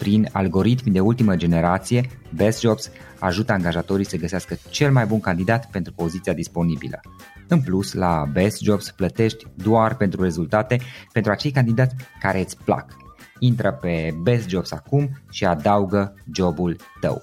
[0.00, 5.70] Prin algoritmi de ultimă generație, Best Jobs ajută angajatorii să găsească cel mai bun candidat
[5.70, 7.00] pentru poziția disponibilă.
[7.48, 10.80] În plus, la Best Jobs plătești doar pentru rezultate
[11.12, 12.96] pentru acei candidați care îți plac.
[13.38, 17.22] Intră pe Best Jobs acum și adaugă jobul tău.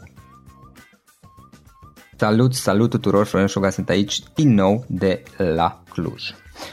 [2.18, 6.24] Salut, salut tuturor, Florin Șoga sunt aici din nou de la Cluj.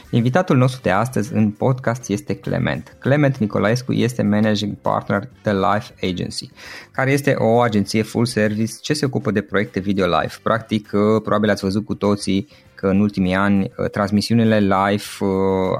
[0.09, 2.95] Invitatul nostru de astăzi în podcast este Clement.
[2.99, 6.49] Clement Nicolaescu este Managing Partner The Life Agency,
[6.91, 10.33] care este o agenție full service ce se ocupă de proiecte video live.
[10.43, 15.27] Practic, uh, probabil ați văzut cu toții că în ultimii ani uh, transmisiunile live uh,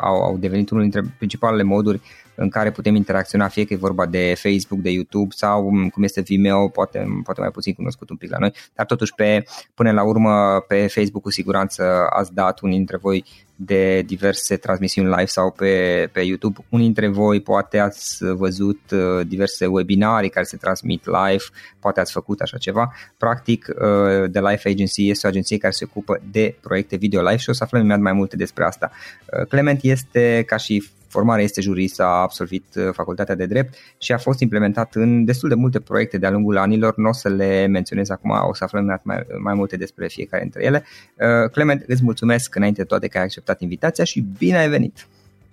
[0.02, 2.02] au, au devenit unul dintre principalele moduri
[2.36, 6.04] în care putem interacționa, fie că e vorba de Facebook, de YouTube sau um, cum
[6.04, 9.92] este Vimeo, poate, poate mai puțin cunoscut un pic la noi, dar totuși pe, până
[9.92, 13.26] la urmă pe Facebook cu siguranță ați dat unii dintre voi
[13.56, 16.66] de diverse transmisiuni live sau pe, pe YouTube.
[16.70, 21.44] Unii dintre voi poate ați văzut uh, diverse webinarii care se transmit live,
[21.80, 22.94] poate ați făcut așa ceva.
[23.18, 27.38] Practic, uh, The Life Agency este o agenție care se ocupă de proiecte video live
[27.38, 28.92] și o să aflăm imediat mai multe despre asta.
[29.40, 30.84] Uh, Clement este ca și
[31.16, 35.50] formare este jurist, a absolvit uh, facultatea de drept și a fost implementat în destul
[35.50, 36.94] de multe proiecte de-a lungul anilor.
[36.98, 40.64] Nu o să le menționez acum, o să aflăm mai, mai multe despre fiecare dintre
[40.64, 40.84] ele.
[40.84, 45.08] Uh, Clement, îți mulțumesc înainte de toate că ai acceptat invitația și bine ai venit!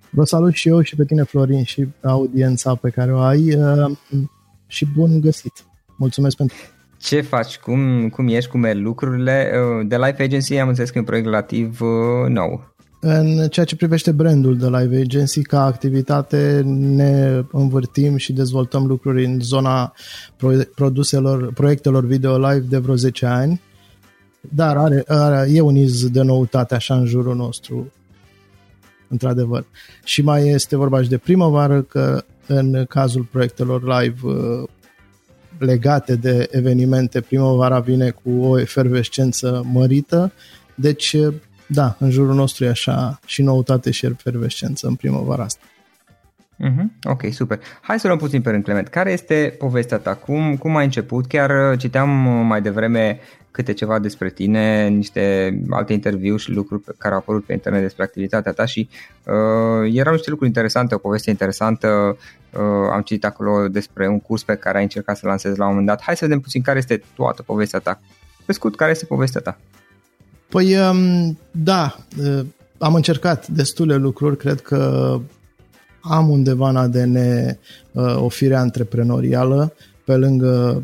[0.09, 3.91] Vă salut și eu și pe tine, Florin, și audiența pe care o ai uh,
[4.67, 5.53] și bun găsit!
[5.97, 6.55] Mulțumesc pentru
[7.03, 9.51] ce faci, cum, cum ești, cum merg lucrurile.
[9.85, 11.79] De Life Agency am înțeles că e un proiect relativ
[12.27, 12.72] nou.
[13.05, 19.25] În ceea ce privește brandul de Live Agency, ca activitate ne învârtim și dezvoltăm lucruri
[19.25, 19.93] în zona
[20.75, 23.61] produselor, proiectelor video live de vreo 10 ani,
[24.41, 27.91] dar are, are, e un iz de noutate așa în jurul nostru,
[29.07, 29.65] într-adevăr.
[30.03, 34.63] Și mai este vorba și de primăvară, că în cazul proiectelor live uh,
[35.57, 40.31] legate de evenimente, primăvara vine cu o efervescență mărită,
[40.75, 41.15] deci
[41.73, 45.61] da, în jurul nostru e așa și noutate și efervescență în primăvara asta.
[46.63, 46.85] Mm-hmm.
[47.03, 47.59] Ok, super.
[47.81, 48.87] Hai să luăm puțin pe rând, Clement.
[48.87, 50.15] Care este povestea ta?
[50.15, 51.27] Cum, cum ai început?
[51.27, 53.19] Chiar uh, citeam uh, mai devreme
[53.51, 57.81] câte ceva despre tine, niște alte interviuri și lucruri pe care au apărut pe internet
[57.81, 58.89] despre activitatea ta și
[59.25, 62.17] uh, erau niște lucruri interesante, o poveste interesantă.
[62.51, 65.69] Uh, am citit acolo despre un curs pe care ai încercat să lansezi la un
[65.69, 66.01] moment dat.
[66.01, 67.99] Hai să vedem puțin care este toată povestea ta.
[68.45, 69.57] Pe scurt, care este povestea ta?
[70.53, 72.45] Păi, um, da, uh,
[72.77, 75.19] am încercat destule lucruri, cred că
[76.01, 79.73] am undeva în ADN uh, o fire antreprenorială,
[80.05, 80.83] pe lângă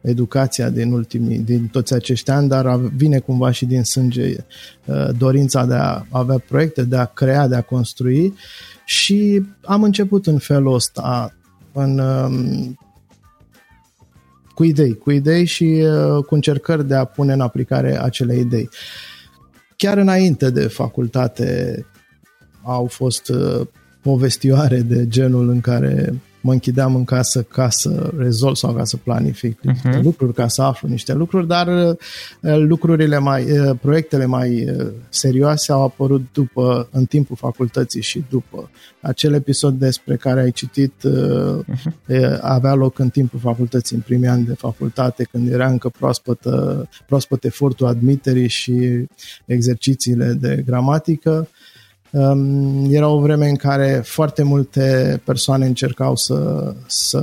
[0.00, 4.36] educația din ultimii, din toți acești ani, dar vine cumva și din sânge
[4.84, 8.34] uh, dorința de a avea proiecte, de a crea, de a construi.
[8.84, 11.34] Și am început în felul ăsta
[11.72, 12.78] în, um,
[14.54, 18.68] cu idei, cu idei și uh, cu încercări de a pune în aplicare acele idei.
[19.76, 21.86] Chiar înainte de facultate
[22.62, 23.66] au fost uh,
[24.02, 28.96] povestioare de genul în care mă închideam în casă ca să rezolv sau ca să
[28.96, 29.62] planific uh-huh.
[29.62, 31.96] niște lucruri, ca să aflu niște lucruri, dar uh,
[32.56, 38.70] lucrurile mai, uh, proiectele mai uh, serioase au apărut după, în timpul facultății și după.
[39.00, 42.40] Acel episod despre care ai citit uh-huh.
[42.40, 47.44] avea loc în timpul facultății, în primii ani de facultate, când era încă proaspătă, proaspăt
[47.44, 49.06] efortul admiterii și
[49.46, 51.48] exercițiile de gramatică
[52.16, 57.20] Um, era o vreme în care foarte multe persoane încercau să, să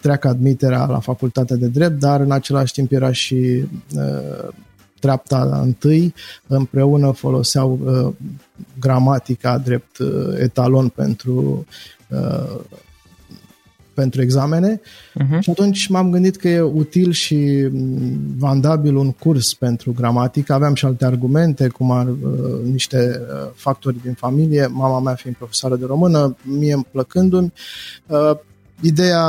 [0.00, 3.64] treacă admiterea la facultatea de drept, dar în același timp era și
[3.94, 4.48] uh,
[5.00, 6.14] treapta întâi,
[6.46, 8.14] împreună foloseau uh,
[8.80, 11.66] gramatica drept uh, etalon pentru
[12.08, 12.60] uh,
[14.00, 15.40] pentru examene uh-huh.
[15.40, 17.68] și atunci m-am gândit că e util și
[18.36, 20.52] vandabil un curs pentru gramatică.
[20.52, 25.36] Aveam și alte argumente, cum ar uh, niște uh, factori din familie, mama mea fiind
[25.36, 27.52] profesoară de română, mie îmi plăcându-mi.
[28.06, 28.30] Uh,
[28.80, 29.22] Ideea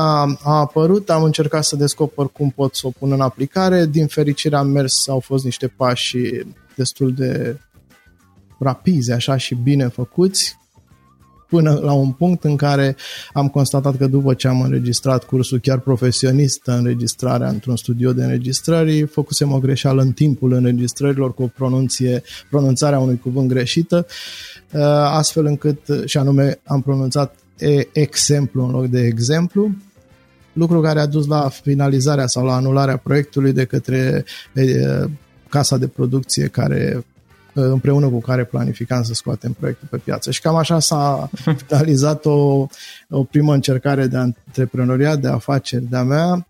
[0.44, 3.86] a apărut, am încercat să descoper cum pot să o pun în aplicare.
[3.86, 6.18] Din fericire am mers, au fost niște pași
[6.75, 7.60] destul de
[8.60, 10.57] rapizi așa și bine făcuți,
[11.50, 12.96] până la un punct în care
[13.34, 19.06] am constatat că după ce am înregistrat cursul chiar profesionist, înregistrarea într-un studio de înregistrări,
[19.06, 24.06] făcusem o greșeală în timpul înregistrărilor cu o pronunție, pronunțarea unui cuvânt greșită,
[24.74, 27.36] uh, astfel încât, și anume am pronunțat
[27.92, 29.72] exemplu în loc de exemplu,
[30.54, 34.25] lucru care a dus la finalizarea sau la anularea proiectului de către
[35.50, 37.06] casa de producție care
[37.54, 40.31] împreună cu care planificam să scoatem proiectul pe piață.
[40.31, 41.30] Și cam așa s-a
[41.68, 42.68] finalizat o,
[43.10, 46.48] o primă încercare de antreprenoriat, de afaceri de-a mea.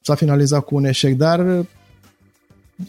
[0.00, 1.66] S-a finalizat cu un eșec, dar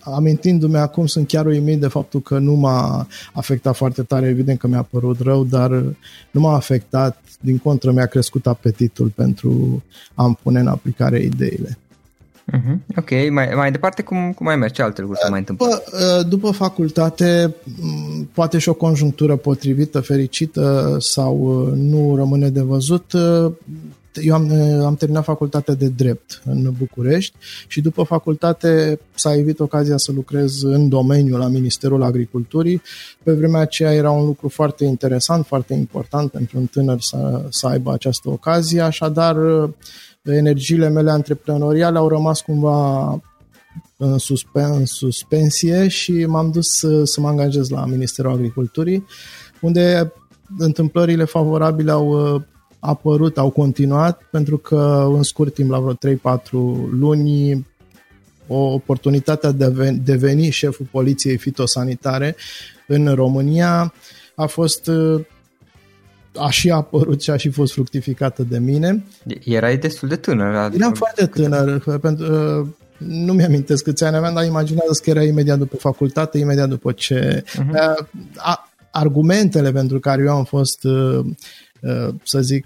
[0.01, 4.67] amintindu-mi acum sunt chiar uimit de faptul că nu m-a afectat foarte tare, evident că
[4.67, 5.71] mi-a părut rău, dar
[6.31, 9.83] nu m-a afectat, din contră mi-a crescut apetitul pentru
[10.13, 11.77] a-mi pune în aplicare ideile.
[12.51, 12.97] Uh-huh.
[12.97, 14.73] Ok, mai, mai departe cum, cum mai mergi?
[14.73, 15.65] Ce alte lucruri se mai întâmplă?
[15.65, 15.83] După,
[16.19, 17.55] uh, după facultate,
[18.33, 23.13] poate și o conjunctură potrivită, fericită sau uh, nu rămâne de văzut.
[23.13, 23.51] Uh,
[24.21, 24.51] eu am,
[24.85, 27.35] am terminat facultatea de drept în București
[27.67, 32.81] și după facultate s-a evit ocazia să lucrez în domeniul la Ministerul Agriculturii.
[33.23, 37.67] Pe vremea aceea era un lucru foarte interesant, foarte important pentru un tânăr să, să
[37.67, 39.35] aibă această ocazie, așadar
[40.23, 43.09] energiile mele antreprenoriale au rămas cumva
[43.97, 49.05] în, suspen, în suspensie și m-am dus să, să mă angajez la Ministerul Agriculturii,
[49.61, 50.13] unde
[50.57, 52.41] întâmplările favorabile au uh,
[52.79, 56.39] apărut, au continuat, pentru că în scurt timp, la vreo 3-4
[56.91, 57.67] luni,
[58.47, 62.35] o oportunitate de a deveni șeful poliției fitosanitare
[62.87, 63.93] în România
[64.35, 65.25] a fost uh,
[66.35, 69.03] a și apărut și a și fost fructificată de mine.
[69.43, 70.71] Erai destul de tânăr.
[70.73, 72.25] Eram foarte tânăr, pentru,
[72.61, 76.91] uh, nu mi-amintesc câți ani aveam, dar imaginează că era imediat după facultate, imediat după
[76.91, 77.43] ce...
[77.43, 77.93] Uh-huh.
[78.91, 81.25] Argumentele pentru care eu am fost, uh,
[82.23, 82.65] să zic,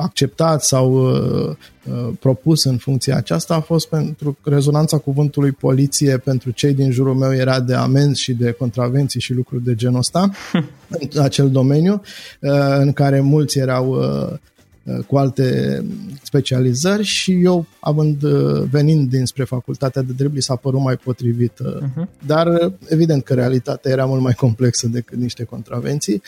[0.00, 6.50] acceptat sau uh, uh, propus în funcția aceasta a fost pentru rezonanța cuvântului poliție pentru
[6.50, 10.30] cei din jurul meu era de amenzi și de contravenții și lucruri de genul ăsta
[11.14, 12.02] în acel domeniu
[12.40, 14.36] uh, în care mulți erau uh, Uh,
[15.06, 15.84] cu alte
[16.22, 21.52] specializări și eu, având uh, venind dinspre facultatea de drept, s-a părut mai potrivit.
[21.52, 22.04] Uh-huh.
[22.26, 26.22] Dar uh, evident că realitatea era mult mai complexă decât niște contravenții.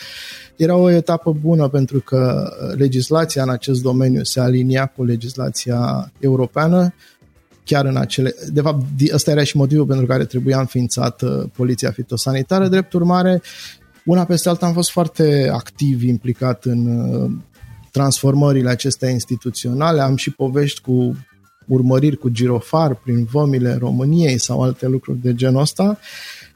[0.55, 6.93] Era o etapă bună pentru că legislația în acest domeniu se alinia cu legislația europeană
[7.65, 8.35] chiar în acele...
[8.51, 12.67] De fapt, ăsta era și motivul pentru care trebuia înființată poliția fitosanitară.
[12.67, 13.41] Drept urmare,
[14.05, 16.87] una peste alta am fost foarte activ implicat în
[17.93, 20.01] transformările acestea instituționale.
[20.01, 21.15] Am și povești cu
[21.67, 25.99] urmăriri cu girofar prin vămile României sau alte lucruri de genul ăsta.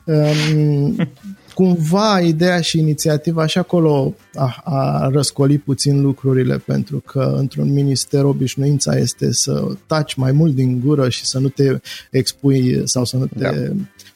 [0.06, 0.96] Um,
[1.60, 8.24] cumva ideea și inițiativa și acolo a, a răscolit puțin lucrurile pentru că într-un minister
[8.24, 11.80] obișnuința este să taci mai mult din gură și să nu te
[12.12, 13.52] expui sau să nu te da.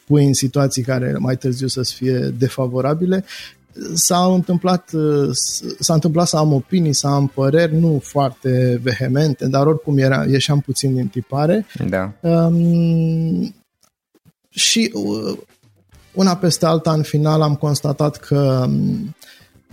[0.06, 3.24] pui în situații care mai târziu să fie defavorabile
[3.94, 4.92] s-a întâmplat,
[5.80, 10.60] s-a întâmplat să am opinii, să am păreri, nu foarte vehemente, dar oricum era, ieșeam
[10.60, 11.66] puțin din tipare.
[11.90, 12.14] Da.
[12.22, 13.54] Um,
[14.50, 14.94] și
[16.14, 18.68] una peste alta, în final, am constatat că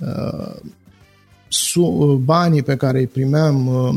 [0.01, 0.55] uh,
[1.49, 3.95] su, banii pe care îi primeam, uh,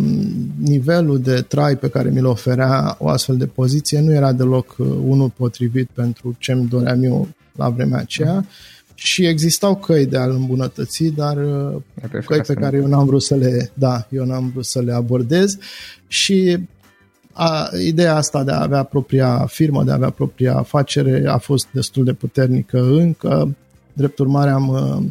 [0.58, 4.88] nivelul de trai pe care mi-l oferea o astfel de poziție nu era deloc uh,
[4.88, 8.46] unul potrivit pentru ce îmi doream eu la vremea aceea
[9.04, 11.82] și existau căi de a-l îmbunătăți, dar uh,
[12.26, 15.58] căi pe care eu n-am vrut să le, da, eu n-am vrut să le abordez
[16.08, 16.58] și
[17.34, 21.68] a, ideea asta de a avea propria firmă, de a avea propria afacere a fost
[21.72, 23.56] destul de puternică încă.
[23.94, 25.04] Drept urmare am a,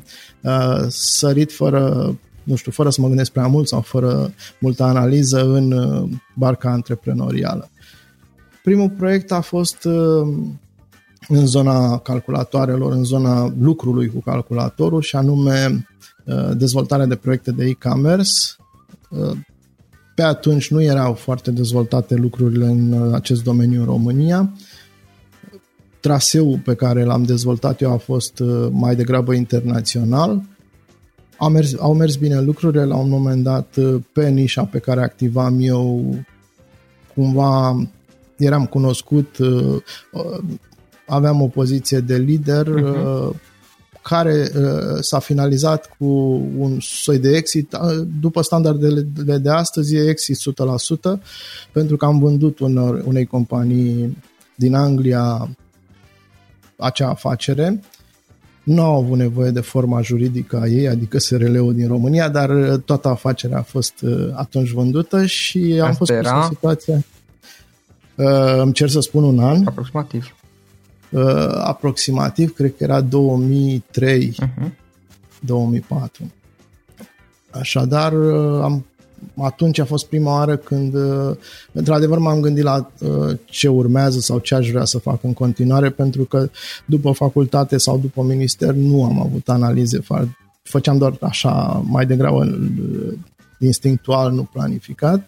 [0.51, 5.45] a, sărit fără nu știu, fără să mă gândesc prea mult sau fără multă analiză
[5.45, 5.75] în
[6.35, 7.71] barca antreprenorială.
[8.63, 9.89] Primul proiect a fost
[11.31, 15.87] în zona calculatoarelor, în zona lucrului cu calculatorul și anume
[16.57, 18.33] dezvoltarea de proiecte de e-commerce
[20.21, 24.51] pe atunci nu erau foarte dezvoltate lucrurile în uh, acest domeniu în România.
[26.01, 30.43] Traseul pe care l-am dezvoltat eu a fost uh, mai degrabă internațional.
[31.37, 35.03] Au mers, au mers bine lucrurile, la un moment dat uh, pe nișa pe care
[35.03, 36.15] activam eu
[37.15, 37.83] cumva
[38.37, 39.37] eram cunoscut,
[41.11, 43.49] aveam o poziție de lider, uh-huh
[44.03, 46.05] care uh, s-a finalizat cu
[46.59, 47.73] un soi de exit.
[47.73, 49.01] Uh, după standardele
[49.39, 51.21] de astăzi e exit 100%,
[51.73, 54.17] pentru că am vândut unor, unei companii
[54.55, 55.57] din Anglia
[56.77, 57.81] acea afacere.
[58.63, 62.81] Nu au avut nevoie de forma juridică a ei, adică SRL-ul din România, dar uh,
[62.85, 63.95] toată afacerea a fost
[64.35, 66.37] atunci vândută și am Asta fost era...
[66.37, 67.05] în situație...
[68.15, 69.67] Uh, îmi cer să spun un an.
[69.67, 70.35] Aproximativ
[71.11, 71.23] uh,
[71.55, 74.71] aproximativ, cred că era 2003, uh-huh.
[75.41, 76.31] 2004.
[77.51, 78.85] Așadar, uh, am,
[79.37, 81.37] atunci a fost prima oară când, uh,
[81.73, 85.91] într-adevăr, m-am gândit la uh, ce urmează sau ce aș vrea să fac în continuare,
[85.91, 86.51] pentru că
[86.85, 90.01] după facultate sau după minister nu am avut analize,
[90.63, 93.19] făceam doar așa, mai degrabă uh,
[93.59, 95.15] instinctual, nu planificat.
[95.17, 95.25] Um,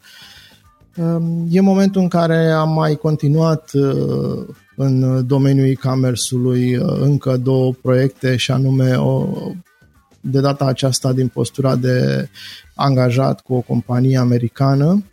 [1.49, 4.47] e momentul în care am mai continuat uh,
[4.77, 9.29] în domeniul e-commerce-ului uh, încă două proiecte și anume o,
[10.21, 12.29] de data aceasta din postura de
[12.75, 15.05] angajat cu o companie americană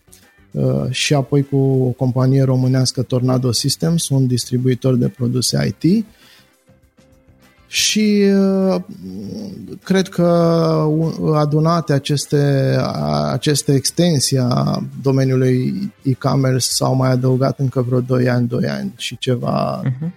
[0.51, 6.05] uh, și apoi cu o companie românească Tornado Systems, un distribuitor de produse IT
[7.71, 8.81] și uh,
[9.83, 10.25] cred că
[11.35, 12.75] adunate aceste,
[13.31, 19.17] aceste extensii a domeniului e-commerce s-au mai adăugat încă vreo 2 ani, 2 ani și
[19.17, 20.09] ceva uh-huh.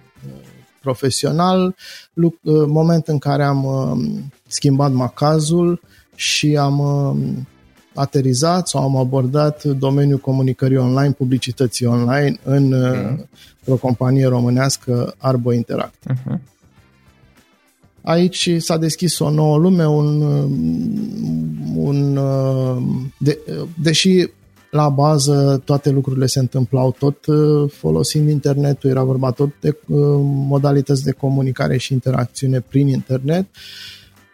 [0.81, 1.75] profesional,
[2.13, 2.33] uh,
[2.67, 5.81] moment în care am uh, schimbat macazul
[6.15, 6.81] și am
[7.93, 13.25] aterizat sau am abordat domeniul comunicării online, publicității online în uh-huh.
[13.67, 16.03] o companie românească Arbo Interact.
[16.09, 16.52] Uh-huh.
[18.03, 20.21] Aici s-a deschis o nouă lume, un,
[21.75, 22.19] un
[23.17, 23.39] de,
[23.81, 24.27] deși
[24.73, 29.97] la bază toate lucrurile se întâmplau tot uh, folosind internetul, era vorba tot de uh,
[30.23, 33.45] modalități de comunicare și interacțiune prin internet.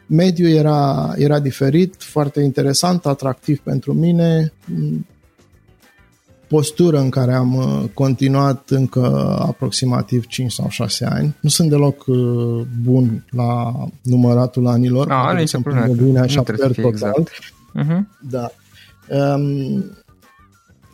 [0.05, 4.53] Mediul era, era diferit, foarte interesant, atractiv pentru mine
[6.49, 11.35] postură în care am uh, continuat încă aproximativ 5 sau 6 ani.
[11.39, 15.11] Nu sunt deloc uh, bun la număratul anilor.
[15.11, 16.85] A, nu sunt bine așa per total.
[16.85, 17.29] Exact.
[17.79, 17.99] Uh-huh.
[18.29, 18.51] Da.
[19.07, 19.85] Um,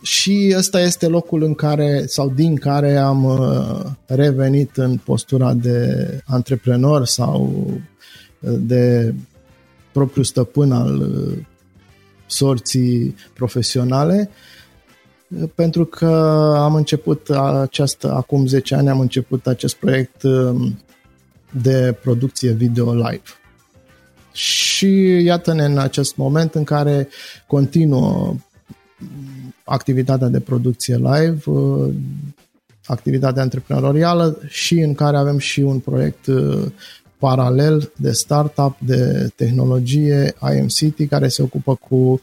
[0.01, 6.07] și ăsta este locul în care sau din care am uh, revenit în postura de
[6.25, 7.67] antreprenor sau
[8.39, 9.13] de
[9.91, 11.11] propriu stăpân al
[12.25, 14.29] sorții profesionale
[15.55, 16.05] pentru că
[16.57, 17.29] am început
[17.61, 20.79] această, acum 10 ani am început acest proiect um,
[21.61, 23.23] de producție video live.
[24.31, 27.07] Și iată-ne în acest moment în care
[27.47, 28.35] continuă
[29.63, 31.93] activitatea de producție live, uh,
[32.85, 36.65] activitatea antreprenorială și în care avem și un proiect uh,
[37.17, 42.19] paralel de startup de tehnologie IMCT care se ocupă cu uh,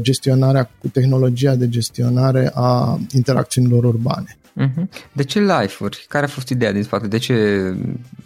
[0.00, 4.38] gestionarea, cu tehnologia de gestionare a interacțiunilor urbane.
[4.52, 4.90] Mhm.
[5.12, 6.06] De ce live-uri?
[6.08, 7.06] Care a fost ideea din spate?
[7.06, 7.32] De ce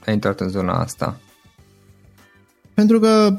[0.07, 1.21] ai intrat în zona asta?
[2.75, 3.37] Pentru că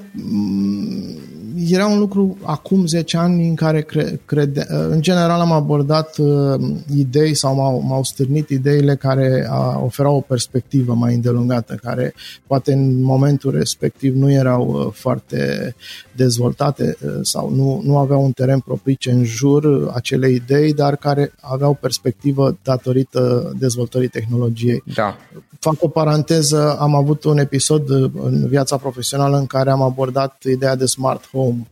[1.69, 6.61] era un lucru acum 10 ani în care cre, crede, în general am abordat uh,
[6.95, 12.13] idei sau m-au, m-au stârnit ideile care a, oferau o perspectivă mai îndelungată, care
[12.47, 15.75] poate în momentul respectiv nu erau uh, foarte
[16.15, 21.33] dezvoltate uh, sau nu, nu aveau un teren propice în jur acelei idei, dar care
[21.41, 24.83] aveau perspectivă datorită dezvoltării tehnologiei.
[24.95, 25.17] Da.
[25.59, 30.75] Fac o paranteză, am avut un episod în viața profesională în care am abordat ideea
[30.75, 31.67] de smart home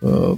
[0.00, 0.32] uh,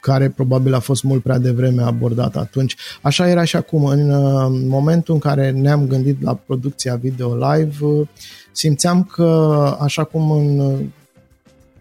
[0.00, 2.76] care probabil a fost mult prea devreme abordat atunci.
[3.02, 3.84] Așa era și acum.
[3.84, 8.08] În uh, momentul în care ne-am gândit la producția video live, uh,
[8.52, 10.58] simțeam că, așa cum în,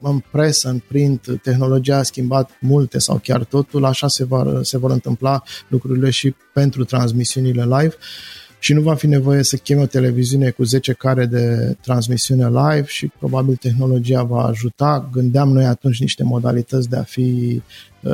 [0.01, 4.77] în presă, în print, tehnologia a schimbat multe sau chiar totul, așa se, va, se
[4.77, 7.95] vor întâmpla lucrurile și pentru transmisiunile live.
[7.95, 12.47] Uh, și nu va fi nevoie să chemi o televiziune cu 10 care de transmisiune
[12.47, 15.09] live și probabil tehnologia va ajuta.
[15.11, 17.61] Gândeam noi atunci niște modalități de a, fi,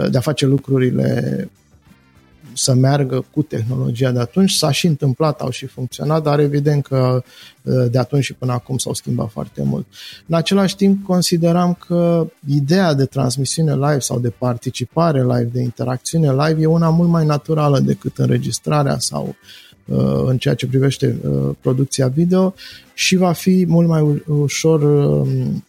[0.10, 1.50] de a face lucrurile
[2.53, 4.51] să meargă cu tehnologia de atunci.
[4.51, 7.24] S-a și întâmplat, au și funcționat, dar evident că
[7.91, 9.88] de atunci și până acum s-au schimbat foarte mult.
[10.27, 16.31] În același timp, consideram că ideea de transmisiune live sau de participare live, de interacțiune
[16.31, 19.71] live, e una mult mai naturală decât înregistrarea sau uh, Uh,
[20.26, 22.54] în ceea ce privește uh, producția video
[22.94, 25.64] și va fi mult mai ușor um,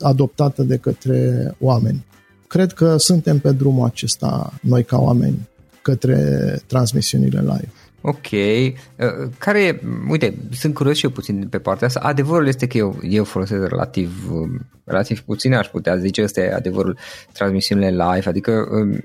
[0.00, 2.06] adoptată de către oameni.
[2.46, 5.48] Cred că suntem pe drumul acesta noi ca oameni
[5.82, 7.72] către transmisiunile live.
[8.00, 8.30] Ok.
[8.30, 12.00] Uh, care e, uite, sunt curios și eu puțin pe partea asta.
[12.02, 16.54] Adevărul este că eu, eu folosesc relativ, um, relativ puțin, aș putea zice, ăsta e
[16.54, 16.98] adevărul
[17.32, 19.00] transmisiunile live, adică um,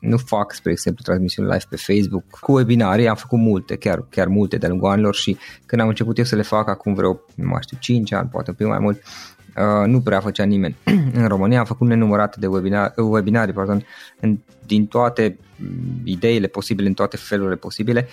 [0.00, 2.24] nu fac, spre exemplu, transmisiuni live pe Facebook.
[2.40, 6.18] Cu webinarii am făcut multe, chiar, chiar multe de-a lungul anilor și când am început
[6.18, 8.78] eu să le fac acum vreo, nu mai știu, 5 ani, poate un pic mai
[8.78, 9.37] mult, Uh,
[9.86, 10.76] nu prea făcea nimeni.
[11.20, 13.86] în România am făcut nenumărate de webinar, webinarii pardon,
[14.20, 18.08] în, din toate mm, ideile posibile, în toate felurile posibile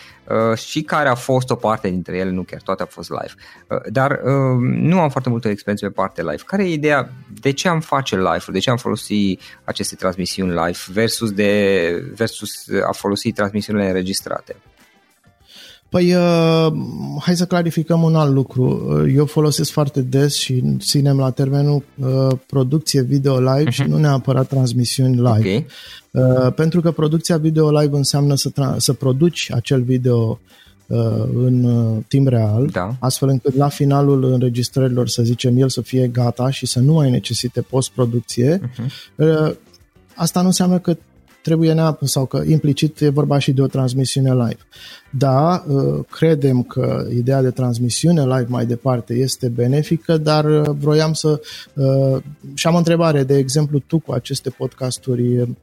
[0.52, 3.34] uh, și care a fost o parte dintre ele, nu chiar toate au fost live.
[3.68, 6.44] Uh, dar uh, nu am foarte multă experiență pe partea live.
[6.46, 7.10] Care e ideea?
[7.42, 12.68] De ce am face live De ce am folosit aceste transmisiuni live versus, de, versus
[12.88, 14.56] a folosi transmisiunile înregistrate?
[15.90, 16.74] Păi, uh,
[17.20, 18.88] hai să clarificăm un alt lucru.
[19.04, 23.74] Uh, eu folosesc foarte des și ținem la termenul uh, producție video live uh-huh.
[23.74, 23.90] și mhm.
[23.90, 25.30] nu neapărat transmisiuni live.
[25.30, 25.66] Okay.
[26.12, 30.40] Uh, pentru că producția video live înseamnă să, tra- să produci acel video
[30.88, 32.96] uh, în uh, timp real, da.
[33.00, 37.10] astfel încât la finalul înregistrărilor, să zicem, el să fie gata și să nu mai
[37.10, 38.60] necesite postproducție.
[38.60, 39.16] Uh-huh.
[39.16, 39.52] Uh,
[40.16, 40.98] asta nu înseamnă că
[41.46, 44.58] trebuie neapărat, sau că implicit e vorba și de o transmisiune live.
[45.10, 51.14] Da, uh, credem că ideea de transmisiune live mai departe este benefică, dar uh, vroiam
[51.14, 51.42] să...
[51.74, 52.22] Uh,
[52.54, 55.56] și am o întrebare, de exemplu, tu cu aceste podcasturi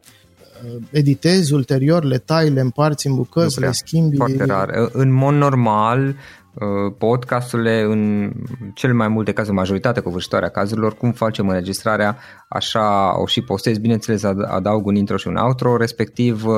[0.90, 4.16] editezi ulterior, le tai, le împarți în bucăți, le schimbi?
[4.16, 4.70] Foarte rar.
[4.92, 6.14] În mod normal,
[6.54, 8.32] Uh, podcasturile în
[8.74, 12.16] cel mai multe cazuri, majoritatea covârșitoare a cazurilor, cum facem înregistrarea,
[12.52, 16.54] așa o și postez, bineînțeles adaug un intro și un outro, respectiv uh,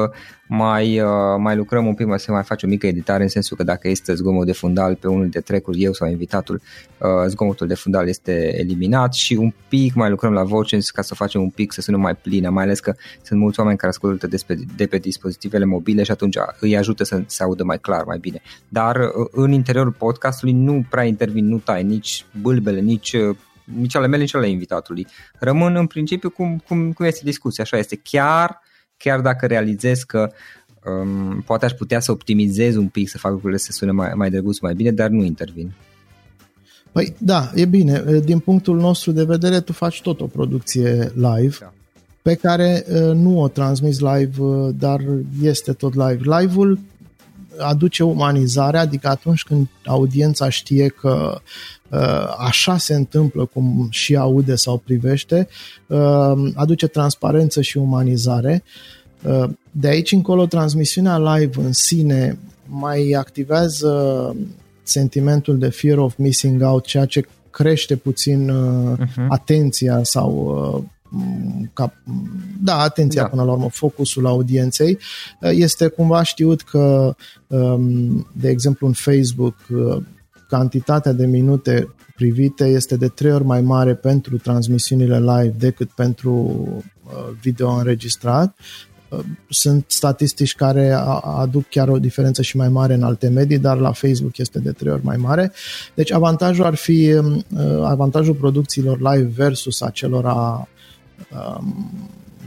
[0.49, 3.57] mai, uh, mai lucrăm un pic, mai se mai face o mică editare în sensul
[3.57, 6.61] că dacă este zgomot de fundal pe unul dintre trecuri, eu sau invitatul,
[7.27, 11.41] zgomotul de fundal este eliminat și un pic mai lucrăm la voce ca să facem
[11.41, 14.37] un pic să sună mai plină, mai ales că sunt mulți oameni care ascultă de
[14.47, 18.19] pe, de pe dispozitivele mobile și atunci îi ajută să se audă mai clar, mai
[18.19, 18.41] bine.
[18.69, 18.97] Dar
[19.31, 24.07] în interior interiorul podcastului nu prea intervin, nu tai nici bâlbele, nici, uh, nici ale
[24.07, 25.07] mele, nici ale invitatului.
[25.39, 28.01] Rămân în principiu cum, cum, cum este discuția, așa este.
[28.03, 28.61] Chiar,
[28.97, 30.33] chiar dacă realizez că
[30.85, 34.31] um, poate aș putea să optimizez un pic, să fac lucrurile să sune mai, mai
[34.31, 35.73] drăguț, mai bine, dar nu intervin.
[36.93, 38.03] Păi da, e bine.
[38.25, 41.57] Din punctul nostru de vedere, tu faci tot o producție live.
[41.61, 41.73] Da
[42.25, 45.01] pe care uh, nu o transmis live, uh, dar
[45.43, 46.21] este tot live.
[46.39, 46.79] Live-ul
[47.59, 51.41] aduce umanizare, adică atunci când audiența știe că
[51.91, 55.49] uh, așa se întâmplă cum și aude sau privește,
[55.87, 58.63] uh, aduce transparență și umanizare.
[59.23, 64.37] Uh, de aici încolo, transmisiunea live în sine mai activează
[64.83, 69.27] sentimentul de fear of missing out, ceea ce crește puțin uh-huh.
[69.29, 70.93] atenția sau
[71.73, 71.93] ca,
[72.63, 73.29] da, atenția da.
[73.29, 74.99] până la urmă, focusul audienței.
[75.41, 77.15] Este cumva știut că,
[77.47, 80.03] um, de exemplu, în Facebook, uh,
[80.49, 86.33] cantitatea de minute privite este de trei ori mai mare pentru transmisiunile live decât pentru
[86.33, 88.57] uh, video înregistrat.
[89.09, 93.79] Uh, sunt statistici care aduc chiar o diferență și mai mare în alte medii, dar
[93.79, 95.53] la Facebook este de trei ori mai mare.
[95.95, 97.43] Deci avantajul ar fi uh,
[97.83, 100.69] avantajul producțiilor live versus acelora um,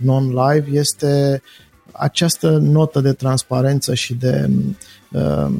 [0.01, 1.41] non-live este
[1.91, 4.49] această notă de transparență și de
[5.11, 5.53] uh,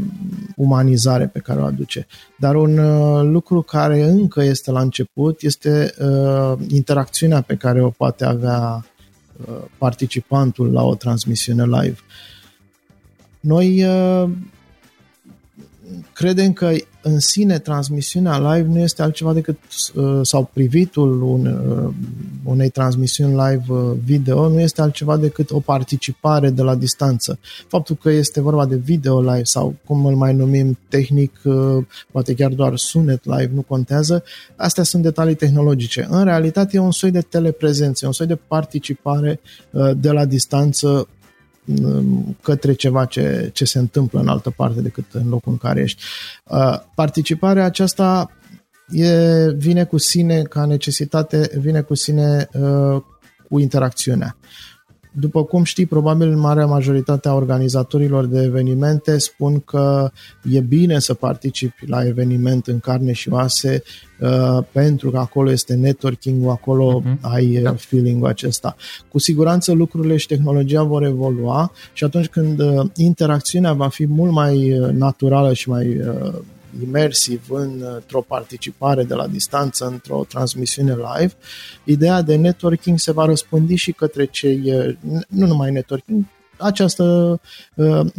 [0.55, 2.07] umanizare pe care o aduce.
[2.37, 7.89] Dar un uh, lucru care încă este la început este uh, interacțiunea pe care o
[7.89, 8.85] poate avea
[9.47, 11.97] uh, participantul la o transmisiune live.
[13.39, 14.29] Noi uh,
[16.13, 16.71] credem că
[17.01, 19.57] în sine transmisiunea live nu este altceva decât
[19.95, 21.93] uh, sau privitul uh,
[22.43, 27.39] unei transmisiuni live uh, video nu este altceva decât o participare de la distanță.
[27.67, 31.41] Faptul că este vorba de video live sau cum îl mai numim tehnic,
[32.11, 34.23] poate chiar doar sunet live, nu contează,
[34.55, 36.07] astea sunt detalii tehnologice.
[36.09, 39.39] În realitate e un soi de teleprezență, un soi de participare
[39.97, 41.07] de la distanță
[42.41, 46.03] către ceva ce, ce se întâmplă în altă parte decât în locul în care ești.
[46.43, 48.31] Uh, participarea aceasta
[48.89, 53.01] e, vine cu sine ca necesitate, vine cu sine uh,
[53.49, 54.37] cu interacțiunea.
[55.19, 60.11] După cum știi, probabil marea majoritate a organizatorilor de evenimente spun că
[60.51, 63.83] e bine să participi la eveniment în carne și oase
[64.19, 67.21] uh, pentru că acolo este networking acolo uh-huh.
[67.21, 67.73] ai uh, da.
[67.73, 68.75] feeling-ul acesta.
[69.09, 74.31] Cu siguranță lucrurile și tehnologia vor evolua și atunci când uh, interacțiunea va fi mult
[74.31, 76.33] mai uh, naturală și mai uh,
[76.81, 81.33] imersiv într-o participare de la distanță, într-o transmisiune live,
[81.83, 84.73] ideea de networking se va răspândi și către cei,
[85.27, 86.25] nu numai networking,
[86.57, 87.39] această,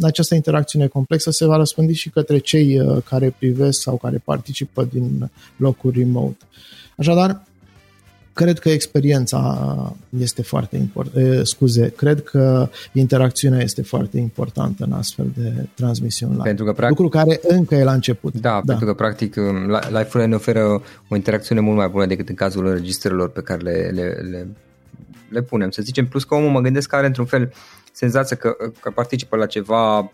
[0.01, 5.31] această interacțiune complexă se va răspândi și către cei care privesc sau care participă din
[5.57, 6.37] locuri remote.
[6.97, 7.43] Așadar,
[8.43, 15.31] Cred că experiența este foarte importantă, scuze, cred că interacțiunea este foarte importantă în astfel
[15.37, 16.43] de transmisiuni live.
[16.43, 18.33] Pentru că, practic, Lucru care încă e la început.
[18.33, 18.61] Da, da.
[18.65, 19.35] pentru că practic
[19.87, 23.91] live-urile ne oferă o interacțiune mult mai bună decât în cazul înregistrărilor pe care le,
[23.93, 24.47] le, le,
[25.29, 26.07] le punem, să zicem.
[26.07, 27.53] Plus că omul mă gândesc că are într-un fel
[27.91, 30.11] senzația că, că participă la ceva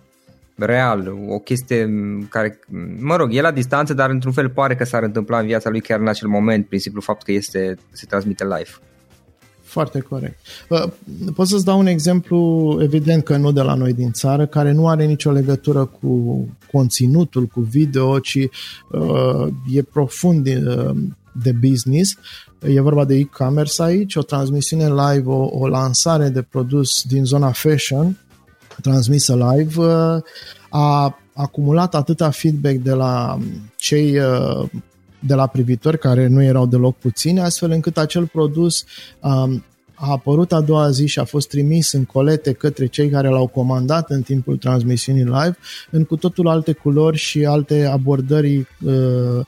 [0.56, 1.90] real, o chestie
[2.30, 2.60] care,
[3.00, 5.82] mă rog, e la distanță, dar într-un fel pare că s-ar întâmpla în viața lui
[5.82, 8.70] chiar în acel moment, prin simplu fapt că este, se transmite live.
[9.64, 10.40] Foarte corect.
[11.36, 14.88] Pot să-ți dau un exemplu, evident că nu de la noi din țară, care nu
[14.88, 18.50] are nicio legătură cu conținutul, cu video, ci
[18.92, 20.96] uh, e profund de, uh,
[21.32, 22.18] de business.
[22.68, 27.52] E vorba de e-commerce aici, o transmisiune live, o, o lansare de produs din zona
[27.52, 28.18] fashion,
[28.82, 30.22] transmisă live, uh,
[30.70, 33.38] a acumulat atâta feedback de la
[33.76, 34.70] cei uh,
[35.20, 38.86] de la privitori care nu erau deloc puțini, astfel încât acel produs
[39.22, 39.64] um,
[39.96, 43.48] a apărut a doua zi și a fost trimis în colete către cei care l-au
[43.48, 45.58] comandat în timpul transmisiunii live,
[45.92, 49.46] în cu totul alte culori și alte abordări uh,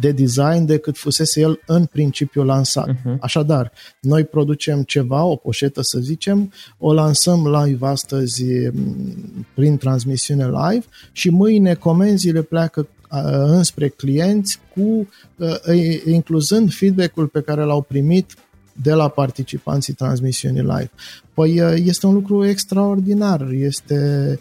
[0.00, 2.90] de design decât fusese el în principiu lansat.
[2.90, 3.18] Uh-huh.
[3.20, 10.46] Așadar, noi producem ceva, o poșetă să zicem, o lansăm live astăzi mm, prin transmisiune
[10.46, 17.82] live și mâine comenzile pleacă uh, înspre clienți cu uh, incluzând feedback-ul pe care l-au
[17.82, 18.34] primit
[18.82, 20.90] de la participanții transmisiunii live.
[21.34, 24.38] Păi uh, este un lucru extraordinar, este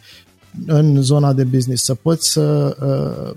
[0.65, 3.35] în zona de business să poți să uh,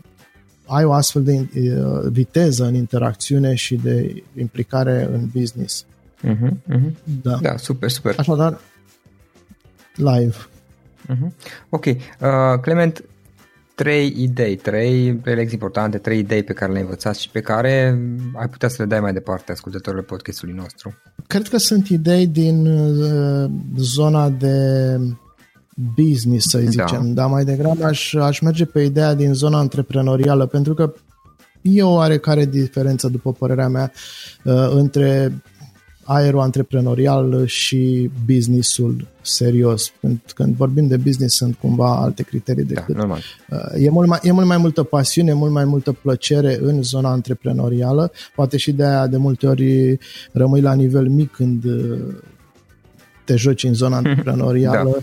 [0.67, 5.85] ai o astfel de uh, viteză în interacțiune și de implicare în business.
[6.25, 6.93] Uh-huh, uh-huh.
[7.23, 7.39] Da.
[7.43, 8.15] da, super, super.
[8.19, 8.61] Așadar,
[9.95, 10.37] live.
[11.09, 11.33] Uh-huh.
[11.69, 11.85] Ok.
[11.85, 11.97] Uh,
[12.61, 13.05] Clement,
[13.83, 17.99] trei idei, trei prelecții importante, trei idei pe care le-ai învățat și pe care
[18.35, 20.95] ai putea să le dai mai departe ascultătorilor podcastului nostru?
[21.27, 24.57] Cred că sunt idei din uh, zona de
[25.95, 27.23] business, să zicem, da.
[27.23, 30.93] dar mai degrabă aș, aș merge pe ideea din zona antreprenorială, pentru că
[31.63, 33.93] e o oarecare diferență, după părerea mea,
[34.45, 35.33] uh, între
[36.13, 39.93] aerul antreprenorial și businessul serios.
[40.01, 42.95] Când, când vorbim de business sunt cumva alte criterii da, decât...
[42.95, 43.21] Da, normal.
[43.51, 47.11] Uh, e, mult mai, e mult mai multă pasiune, mult mai multă plăcere în zona
[47.11, 48.13] antreprenorială.
[48.35, 49.99] Poate și de aia de multe ori
[50.33, 51.99] rămâi la nivel mic când uh,
[53.25, 54.97] te joci în zona antreprenorială da.
[54.97, 55.03] Uh,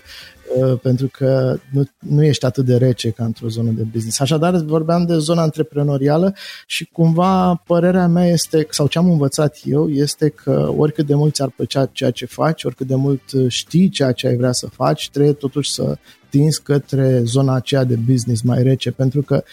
[0.81, 4.19] pentru că nu, nu ești atât de rece ca într-o zonă de business.
[4.19, 6.33] Așadar, vorbeam de zona antreprenorială
[6.67, 11.33] și cumva părerea mea este, sau ce am învățat eu, este că oricât de mult
[11.33, 15.09] ți-ar plăcea ceea ce faci, oricât de mult știi ceea ce ai vrea să faci,
[15.09, 15.97] trebuie totuși să
[16.29, 19.43] tinzi către zona aceea de business mai rece, pentru că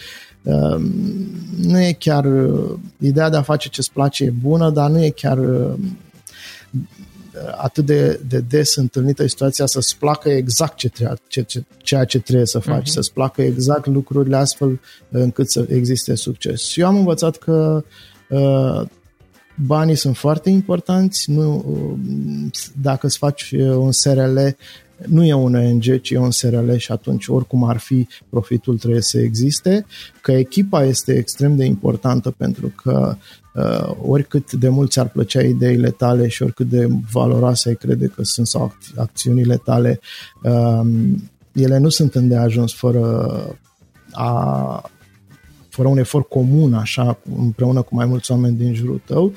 [1.61, 2.25] nu e chiar
[2.99, 5.39] ideea de a face ce-ți place e bună, dar nu e chiar
[7.57, 12.19] atât de, de des întâlnită situația să-ți placă exact ce trebuie, ce, ce, ceea ce
[12.19, 12.93] trebuie să faci, uh-huh.
[12.93, 16.61] să-ți placă exact lucrurile astfel încât să existe succes.
[16.61, 17.83] Și eu am învățat că
[18.29, 18.81] uh,
[19.65, 22.49] banii sunt foarte importanți, nu, uh,
[22.81, 24.37] dacă îți faci uh, un SRL,
[25.05, 29.01] nu e un ONG, ci e un SRL și atunci oricum ar fi, profitul trebuie
[29.01, 29.85] să existe,
[30.21, 33.15] că echipa este extrem de importantă pentru că
[33.53, 38.23] uh, oricât de mult ți-ar plăcea ideile tale și oricât de valoroase ai crede că
[38.23, 39.99] sunt sau acțiunile tale,
[40.43, 40.81] uh,
[41.51, 43.29] ele nu sunt îndeajuns fără
[44.11, 44.91] a
[45.69, 49.33] fără un efort comun, așa, împreună cu mai mulți oameni din jurul tău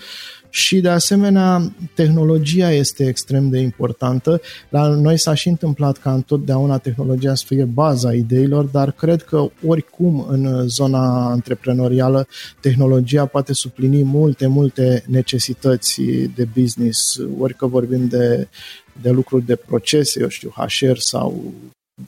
[0.50, 4.40] și de asemenea tehnologia este extrem de importantă.
[4.68, 9.50] La noi s-a și întâmplat ca întotdeauna tehnologia să fie baza ideilor, dar cred că
[9.66, 12.26] oricum în zona antreprenorială
[12.60, 16.02] tehnologia poate suplini multe, multe necesități
[16.34, 18.48] de business, ori că vorbim de,
[19.02, 21.52] de lucruri de procese, eu știu, HR sau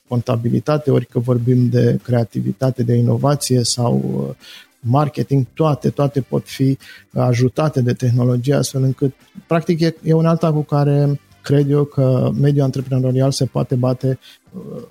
[0.09, 4.37] contabilitate, ori că vorbim de creativitate, de inovație sau
[4.83, 6.79] marketing, toate, toate pot fi
[7.15, 9.15] ajutate de tehnologie astfel încât,
[9.47, 14.19] practic, e, e un alta cu care cred eu că mediul antreprenorial se poate bate,
[14.53, 14.83] uh,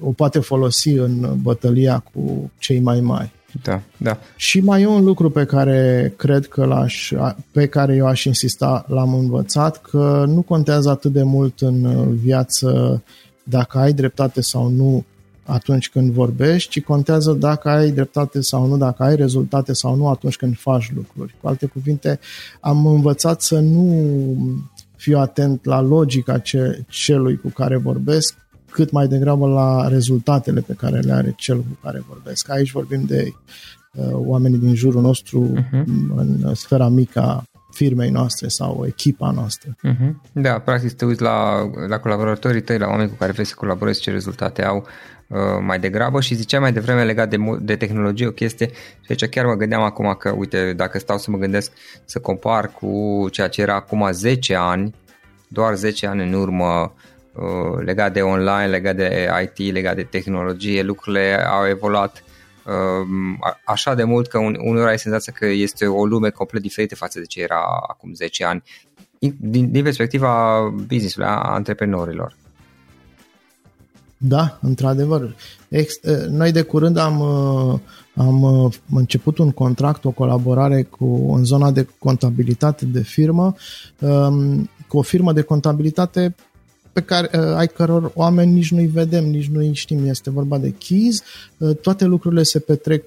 [0.00, 3.30] o poate folosi în bătălia cu cei mai mari.
[3.62, 4.18] Da, da.
[4.36, 7.12] Și mai e un lucru pe care cred că l-aș,
[7.50, 13.02] pe care eu aș insista, l-am învățat, că nu contează atât de mult în viață
[13.42, 15.04] dacă ai dreptate sau nu
[15.50, 20.08] atunci când vorbești, ci contează dacă ai dreptate sau nu, dacă ai rezultate sau nu
[20.08, 21.34] atunci când faci lucruri.
[21.40, 22.18] Cu alte cuvinte,
[22.60, 28.34] am învățat să nu fiu atent la logica ce, celui cu care vorbesc,
[28.70, 32.50] cât mai degrabă la rezultatele pe care le are cel cu care vorbesc.
[32.50, 33.32] Aici vorbim de
[33.92, 35.84] uh, oamenii din jurul nostru uh-huh.
[36.16, 39.76] în sfera mică firmei noastre sau echipa noastră.
[39.88, 40.12] Uh-huh.
[40.32, 44.00] Da, practic te uiți la, la colaboratorii tăi, la oameni cu care vrei să colaborezi,
[44.00, 45.19] ce rezultate au uh,
[45.60, 49.46] mai degrabă și ziceai mai devreme legat de, de tehnologie o chestie și aici chiar
[49.46, 51.72] mă gândeam acum că, uite, dacă stau să mă gândesc
[52.04, 54.94] să compar cu ceea ce era acum 10 ani,
[55.48, 56.94] doar 10 ani în urmă,
[57.34, 62.24] uh, legat de online, legat de IT, legat de tehnologie, lucrurile au evoluat
[62.64, 67.18] Um, așa de mult că uneori ai senzația că este o lume complet diferită față
[67.18, 68.62] de ce era acum 10 ani
[69.38, 72.36] din, din perspectiva business-ului, a antreprenorilor.
[74.22, 75.34] Da, într-adevăr.
[75.68, 81.34] Ex, eh, noi de curând am, eh, am eh, început un contract, o colaborare cu,
[81.36, 83.54] în zona de contabilitate de firmă,
[83.98, 86.34] um, cu o firmă de contabilitate
[86.92, 90.08] pe care, uh, ai căror oameni nici nu-i vedem, nici nu-i știm.
[90.08, 91.22] Este vorba de keys,
[91.58, 93.04] uh, toate lucrurile se petrec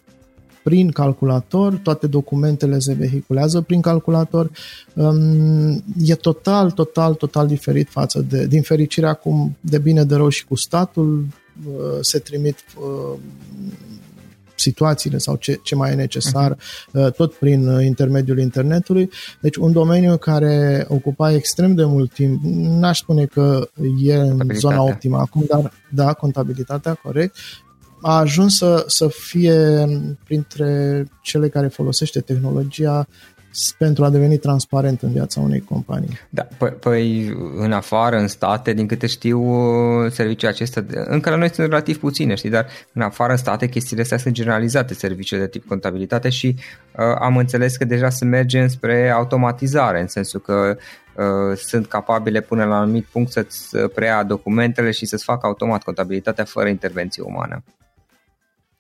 [0.63, 4.51] prin calculator, toate documentele se vehiculează prin calculator.
[4.93, 10.29] Um, e total, total, total diferit față de, din fericire acum, de bine de rău
[10.29, 11.25] și cu statul,
[11.65, 12.55] uh, se trimit
[14.55, 17.15] situațiile sau ce, ce mai e necesar, uh-huh.
[17.15, 19.09] tot prin uh, intermediul internetului.
[19.41, 23.69] Deci un domeniu care ocupa extrem de mult timp, n-aș spune că
[24.03, 27.35] e în zona optimă acum, dar da, contabilitatea, corect,
[28.05, 29.85] a ajuns să, să fie
[30.23, 33.07] printre cele care folosește tehnologia
[33.77, 36.19] pentru a deveni transparent în viața unei companii.
[36.29, 39.41] Da, păi, păi în afară, în state, din câte știu,
[40.09, 44.01] serviciile acestea, încă la noi sunt relativ puține, știi, dar în afară, în state, chestiile
[44.01, 48.67] astea sunt generalizate, serviciile de tip contabilitate și uh, am înțeles că deja se merge
[48.67, 50.75] spre automatizare, în sensul că
[51.15, 55.83] uh, sunt capabile până la un anumit punct să-ți preia documentele și să-ți facă automat
[55.83, 57.63] contabilitatea fără intervenție umană.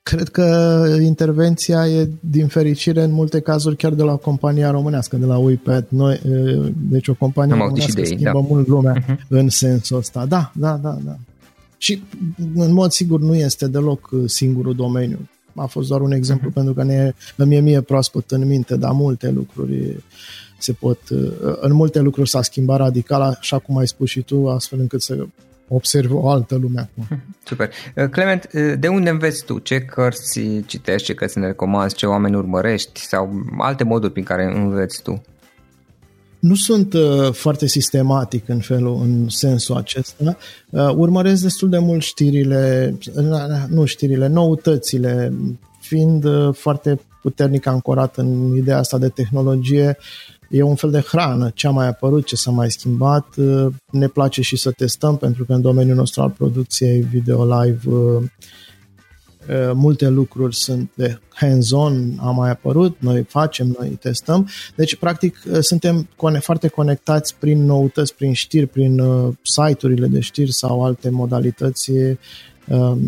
[0.03, 5.25] Cred că intervenția e, din fericire, în multe cazuri chiar de la compania românească, de
[5.25, 5.85] la UiPath.
[5.89, 6.21] Noi,
[6.89, 8.47] deci o companie românească idei, schimbă da.
[8.49, 9.27] mult lumea uh-huh.
[9.27, 10.25] în sensul ăsta.
[10.25, 11.15] Da, da, da, da.
[11.77, 12.03] Și,
[12.55, 15.29] în mod sigur, nu este deloc singurul domeniu.
[15.55, 16.53] A fost doar un exemplu uh-huh.
[16.53, 20.03] pentru că ne, îmi e mie proaspăt în minte, dar multe lucruri
[20.59, 20.99] se pot,
[21.61, 25.25] în multe lucruri s-a schimbat radical, așa cum ai spus și tu, astfel încât să
[25.67, 27.21] observ o altă lume acum.
[27.49, 27.69] Super.
[27.95, 29.59] Uh, Clement, uh, de unde înveți tu?
[29.59, 34.51] Ce cărți citești, ce cărți ne recomanzi, ce oameni urmărești sau alte moduri prin care
[34.55, 35.21] înveți tu?
[36.43, 40.37] Nu sunt uh, foarte sistematic în felul, în sensul acesta.
[40.69, 45.33] Uh, urmăresc destul de mult știrile, uh, nu știrile, noutățile,
[45.79, 49.97] fiind uh, foarte puternic ancorat în ideea asta de tehnologie,
[50.55, 53.25] e un fel de hrană, ce a mai apărut, ce s-a mai schimbat.
[53.35, 57.89] Uh, ne place și să testăm, pentru că în domeniul nostru al producției video live
[57.89, 58.23] uh,
[59.73, 64.49] multe lucruri sunt de hands-on, a mai apărut, noi facem, noi testăm.
[64.75, 66.07] Deci, practic, suntem
[66.39, 69.01] foarte conectați prin noutăți, prin știri, prin
[69.41, 71.91] site-urile de știri sau alte modalități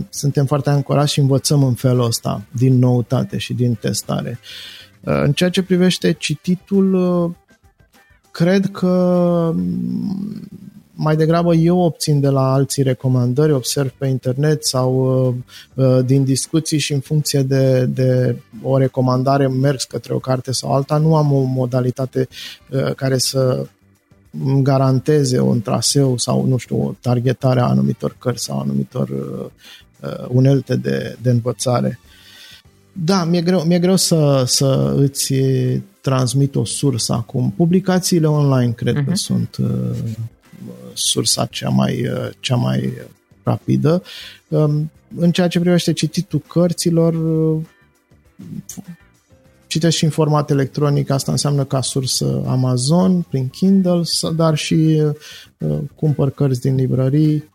[0.10, 4.40] suntem foarte ancorați și învățăm în felul ăsta din noutate și din testare.
[5.08, 7.36] În ceea ce privește cititul,
[8.32, 9.54] cred că
[10.96, 14.94] mai degrabă eu obțin de la alții recomandări, observ pe internet sau
[15.28, 20.52] uh, uh, din discuții și în funcție de, de o recomandare merg către o carte
[20.52, 20.98] sau alta.
[20.98, 22.28] Nu am o modalitate
[22.72, 23.68] uh, care să
[24.44, 29.46] îmi garanteze un traseu sau, nu știu, o targetare a anumitor cărți sau anumitor uh,
[30.02, 32.00] uh, unelte de, de învățare.
[33.04, 35.34] Da, mi-e greu, mi-e greu să, să îți
[36.02, 37.54] transmit o sursă acum.
[37.58, 39.06] Publicațiile online cred uh-huh.
[39.06, 39.16] că mhm.
[39.16, 39.98] sunt uh,
[40.94, 42.94] sursa cea mai, uh, cea mai
[43.44, 44.04] rapidă.
[44.48, 47.62] Um, în ceea ce privește cititul cărților, uh,
[49.68, 54.02] citesc și în format electronic, asta înseamnă ca sursă Amazon, prin Kindle,
[54.36, 55.02] dar și
[55.58, 57.52] uh, cumpăr cărți din librării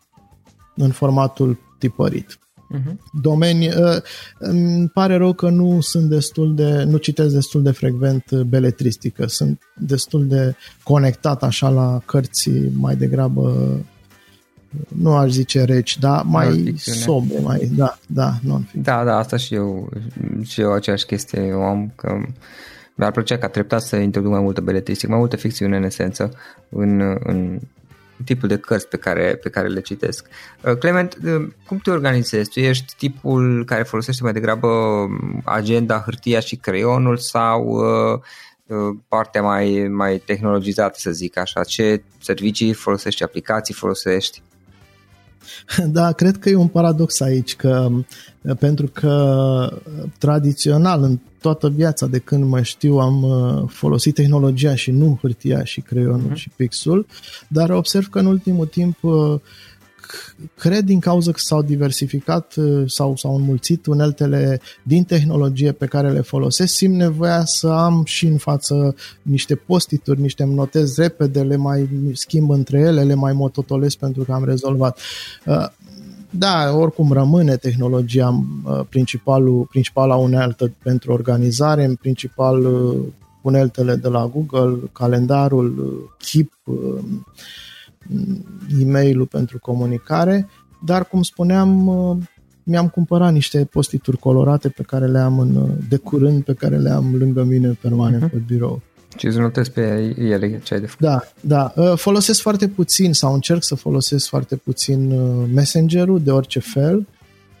[0.75, 2.39] în formatul tipărit.
[2.71, 2.95] Uh-huh.
[3.21, 4.01] Domenii, uh,
[4.37, 9.61] îmi pare rău că nu sunt destul de, nu citesc destul de frecvent beletristică, sunt
[9.75, 13.77] destul de conectat așa la cărți mai degrabă
[14.87, 19.53] nu aș zice reci, dar mai sobe, mai, da, da, non Da, da, asta și
[19.55, 19.89] eu,
[20.43, 21.41] și eu aceeași chestie.
[21.41, 22.17] Eu am, că
[22.95, 26.33] mi-ar plăcea ca treptat să introduc mai multă beletristică, mai multă ficțiune în esență
[26.69, 27.59] în, în
[28.23, 30.27] tipul de cărți pe care, pe care le citesc.
[30.61, 32.49] Uh, Clement, uh, cum te organizezi?
[32.49, 34.69] Tu ești tipul care folosește mai degrabă
[35.43, 38.19] agenda, hârtia și creionul sau uh,
[39.07, 41.63] partea mai, mai tehnologizată, să zic așa?
[41.63, 44.41] Ce servicii folosești, aplicații folosești?
[45.91, 47.89] Da, cred că e un paradox aici, că
[48.59, 49.81] pentru că
[50.17, 55.63] tradițional în toată viața de când mă știu am uh, folosit tehnologia și nu hârtia
[55.63, 56.35] și creionul uh-huh.
[56.35, 57.05] și pixul,
[57.47, 58.97] dar observ că în ultimul timp
[60.39, 65.85] uh, cred din cauza că s-au diversificat uh, sau s-au înmulțit uneltele din tehnologie pe
[65.85, 71.41] care le folosesc, simt nevoia să am și în față niște postituri, niște notez repede,
[71.41, 74.99] le mai schimb între ele, le mai mototolesc pentru că am rezolvat.
[75.45, 75.65] Uh,
[76.29, 78.29] da, oricum rămâne tehnologia
[78.63, 82.65] uh, principalul, principala unealtă pentru organizare, în principal
[83.41, 85.73] uneltele de la Google, calendarul,
[88.11, 90.47] Keep, e-mail-ul pentru comunicare,
[90.85, 92.17] dar cum spuneam, uh,
[92.63, 96.77] mi-am cumpărat niște postituri colorate pe care le am în, uh, de curând, pe care
[96.77, 98.31] le am lângă mine permanent uh-huh.
[98.31, 98.81] pe birou.
[99.17, 101.07] Și îți notez pe ele ce ai de făcut.
[101.07, 101.73] Da, da.
[101.75, 105.13] Uh, folosesc foarte puțin sau încerc să folosesc foarte puțin
[105.53, 107.07] Messenger-ul de orice fel,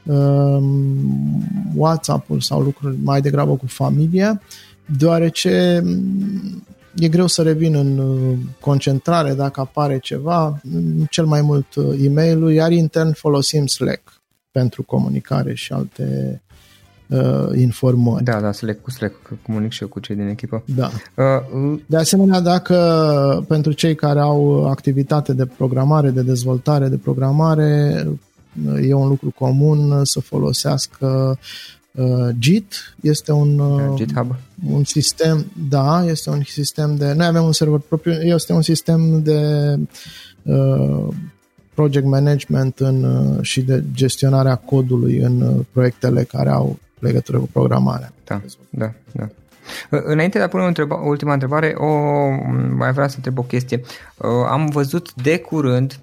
[0.03, 1.43] um,
[1.75, 4.41] WhatsApp-ul sau lucruri mai degrabă cu familia,
[4.97, 5.83] deoarece
[6.95, 10.61] e greu să revin în uh, concentrare dacă apare ceva,
[11.09, 16.41] cel mai mult uh, e mail iar intern folosim Slack pentru comunicare și alte
[17.07, 18.23] uh, informări.
[18.23, 20.63] Da, da, Slack cu Slack comunic și eu cu cei din echipă.
[20.75, 20.89] Da.
[21.15, 28.05] Uh, de asemenea, dacă pentru cei care au activitate de programare, de dezvoltare de programare,
[28.81, 31.37] e un lucru comun să folosească
[31.91, 34.35] uh, Git este un, uh, GitHub.
[34.69, 39.21] un sistem, da, este un sistem de, noi avem un server propriu, este un sistem
[39.23, 39.75] de
[40.43, 41.07] uh,
[41.73, 47.49] project management în, uh, și de gestionarea codului în uh, proiectele care au legătură cu
[47.51, 48.13] programarea.
[48.25, 49.29] Da, da, da.
[49.89, 51.87] Înainte de a pune o întreba, ultima întrebare, o,
[52.75, 53.81] mai vreau să întreb o chestie.
[54.17, 55.99] Uh, am văzut de curând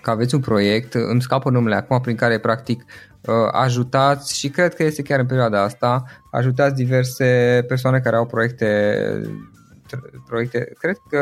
[0.00, 3.13] că aveți un proiect, îmi scapă numele acum, prin care practic Uh,
[3.52, 8.98] ajutați și cred că este chiar în perioada asta, ajutați diverse persoane care au proiecte
[10.26, 11.18] proiecte, cred că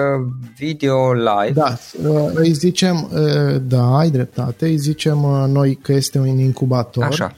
[0.57, 1.53] video live.
[1.53, 7.05] Da, uh, îi zicem, uh, da, ai dreptate, îi zicem noi că este un incubator,
[7.05, 7.35] Așa.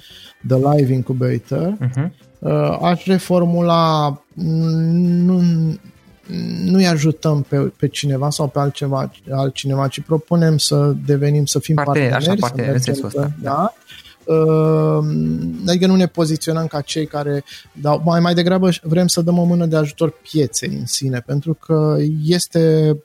[0.47, 1.77] The Live Incubator.
[1.81, 2.11] Uh-huh.
[2.81, 5.43] Aș reformula, nu,
[6.65, 11.75] nu-i ajutăm pe, pe cineva sau pe altceva, altcineva, ci propunem să devenim, să fim
[11.75, 12.15] Parte, parteneri.
[12.15, 13.51] Așa, parteneri, să mergem, ăsta, da.
[13.51, 13.84] da Ehm,
[15.67, 17.45] adică nu ne poziționăm ca cei care
[17.81, 21.55] dau, mai, mai degrabă vrem să dăm o mână de ajutor pieței în sine, pentru
[21.55, 22.97] că este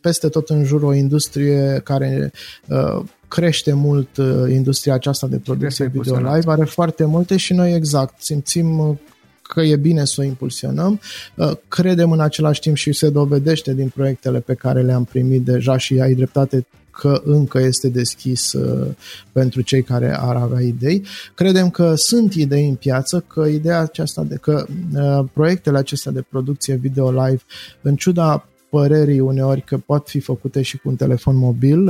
[0.00, 2.32] peste tot în jur o industrie care
[2.68, 7.74] uh, crește mult uh, industria aceasta de producție video live, are foarte multe și noi
[7.74, 8.98] exact simțim
[9.42, 11.00] că e bine să o impulsionăm.
[11.34, 15.76] Uh, credem în același timp și se dovedește din proiectele pe care le-am primit deja
[15.76, 16.66] și ai dreptate
[16.98, 18.88] că încă este deschis uh,
[19.32, 21.02] pentru cei care ar avea idei.
[21.34, 26.24] Credem că sunt idei în piață, că ideea aceasta de că uh, proiectele acestea de
[26.30, 27.42] producție video live,
[27.82, 31.88] în ciuda părerii uneori că pot fi făcute și cu un telefon mobil,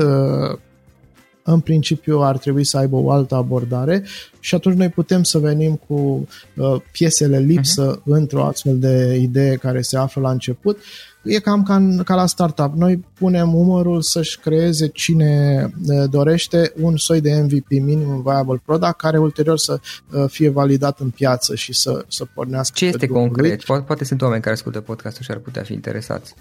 [1.46, 4.04] în principiu ar trebui să aibă o altă abordare
[4.40, 8.04] și atunci noi putem să venim cu uh, piesele lipsă uh-huh.
[8.04, 10.78] într-o astfel de idee care se află la început.
[11.26, 12.74] E cam ca, ca la startup.
[12.74, 18.96] Noi punem umărul să-și creeze cine uh, dorește un soi de MVP, minimum viable product,
[18.96, 22.74] care ulterior să uh, fie validat în piață și să, să pornească.
[22.76, 23.64] Ce este concret?
[23.64, 26.34] Poate, poate sunt oameni care ascultă podcastul și ar putea fi interesați.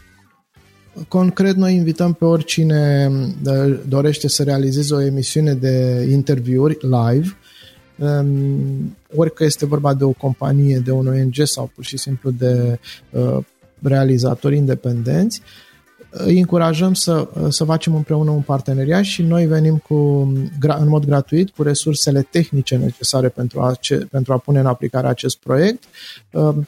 [1.07, 3.11] Concret, noi invităm pe oricine
[3.87, 7.37] dorește să realizeze o emisiune de interviuri live,
[7.97, 12.79] um, orică este vorba de o companie, de un ONG sau pur și simplu de
[13.09, 13.37] uh,
[13.81, 15.41] realizatori independenți,
[16.09, 19.95] îi încurajăm să, să facem împreună un parteneriat și noi venim cu,
[20.59, 23.73] în mod gratuit cu resursele tehnice necesare pentru a,
[24.09, 25.83] pentru a pune în aplicare acest proiect.
[26.31, 26.67] Um,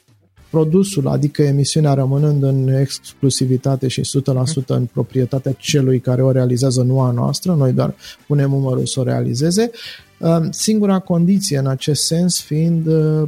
[0.49, 7.01] produsul, adică emisiunea rămânând în exclusivitate și 100% în proprietatea celui care o realizează, nu
[7.01, 7.95] a noastră, noi doar
[8.27, 9.71] punem numărul să o realizeze.
[10.19, 13.27] Uh, singura condiție în acest sens fiind uh,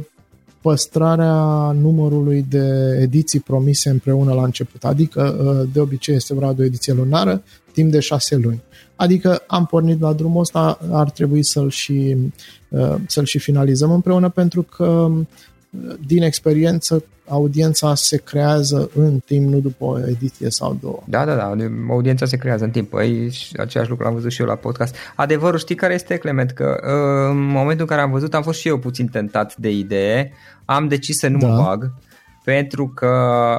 [0.60, 6.62] păstrarea numărului de ediții promise împreună la început, adică uh, de obicei este vorba de
[6.62, 7.42] o ediție lunară,
[7.72, 8.62] timp de șase luni.
[8.96, 12.16] Adică am pornit la drumul ăsta, ar trebui să-l și,
[13.06, 15.10] să-l și finalizăm împreună pentru că
[16.06, 21.02] din experiență, audiența se creează în timp, nu după o ediție sau două.
[21.06, 21.56] Da, da, da,
[21.88, 22.90] audiența se creează în timp.
[22.90, 24.96] Păi, același lucru am văzut și eu la podcast.
[25.16, 26.50] Adevărul, știi care este, Clement?
[26.50, 29.70] Că uh, în momentul în care am văzut, am fost și eu puțin tentat de
[29.70, 30.32] idee.
[30.64, 31.46] Am decis să nu da.
[31.46, 31.92] mă bag
[32.44, 33.14] pentru că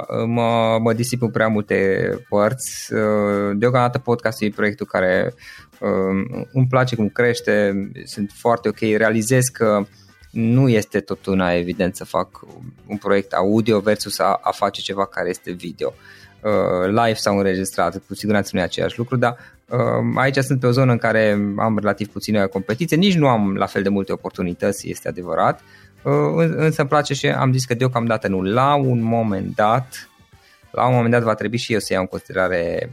[0.08, 2.94] uh, mă, mă disip în prea multe părți.
[2.94, 5.34] Uh, deocamdată podcastul e proiectul care
[6.52, 7.74] îmi place cum crește,
[8.06, 9.86] sunt foarte ok, realizez că
[10.32, 12.40] nu este tot una evident să fac
[12.86, 15.94] un proiect audio versus a, a face ceva care este video.
[16.42, 19.38] Uh, live sau înregistrat, cu siguranță nu e aceeași lucru, dar
[19.70, 19.80] uh,
[20.16, 23.66] aici sunt pe o zonă în care am relativ puțină competiție, nici nu am la
[23.66, 25.62] fel de multe oportunități, este adevărat,
[26.04, 26.14] uh,
[26.56, 28.42] însă îmi place și am zis că deocamdată nu.
[28.42, 30.10] La un moment dat,
[30.72, 32.92] la un moment dat va trebui și eu să iau în considerare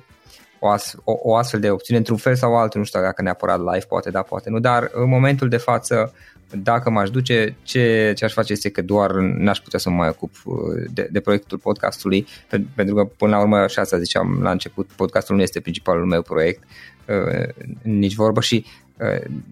[0.58, 3.58] o, as, o, o astfel de opțiune într-un fel sau altul, nu știu dacă neapărat
[3.58, 6.12] live, poate da, poate nu, dar în momentul de față
[6.50, 10.08] dacă m-aș duce, ce, ce aș face este că doar n-aș putea să mă mai
[10.08, 10.54] ocup uh,
[10.90, 12.26] de, de proiectul podcastului,
[12.74, 16.22] pentru că până la urmă, și asta ziceam la început, podcastul nu este principalul meu
[16.22, 16.62] proiect,
[17.08, 18.87] uh, nici vorbă și uh,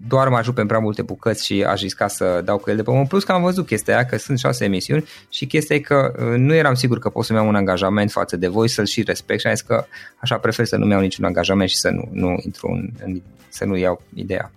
[0.07, 2.83] doar mă ajut pe prea multe bucăți și aș risca să dau cu el de
[2.83, 3.07] pământ.
[3.07, 6.53] Plus că am văzut chestia aia, că sunt șase emisiuni și chestia e că nu
[6.53, 9.47] eram sigur că pot să-mi iau un angajament față de voi, să-l și respect și
[9.47, 9.85] am zis că
[10.19, 13.65] așa prefer să nu-mi iau niciun angajament și să nu, nu intru în, în, să
[13.65, 14.51] nu iau ideea.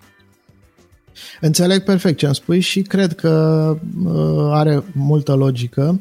[1.41, 6.01] Înțeleg perfect ce am spus și cred că uh, are multă logică.